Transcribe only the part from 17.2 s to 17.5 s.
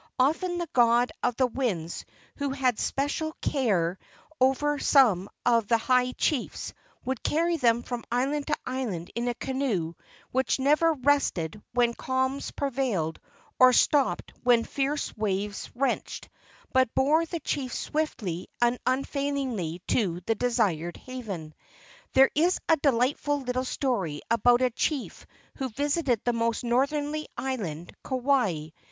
the